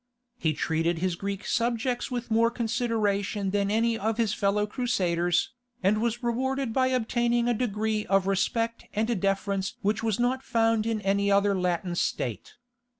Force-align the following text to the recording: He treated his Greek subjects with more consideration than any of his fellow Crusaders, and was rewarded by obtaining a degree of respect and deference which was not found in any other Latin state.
He 0.39 0.53
treated 0.53 0.97
his 0.97 1.13
Greek 1.13 1.45
subjects 1.45 2.09
with 2.09 2.31
more 2.31 2.49
consideration 2.49 3.51
than 3.51 3.69
any 3.69 3.99
of 3.99 4.17
his 4.17 4.33
fellow 4.33 4.65
Crusaders, 4.65 5.51
and 5.83 6.01
was 6.01 6.23
rewarded 6.23 6.73
by 6.73 6.87
obtaining 6.87 7.47
a 7.47 7.53
degree 7.53 8.07
of 8.07 8.25
respect 8.25 8.85
and 8.95 9.21
deference 9.21 9.75
which 9.83 10.01
was 10.01 10.19
not 10.19 10.41
found 10.41 10.87
in 10.87 11.01
any 11.01 11.31
other 11.31 11.55
Latin 11.55 11.93
state. 11.93 12.55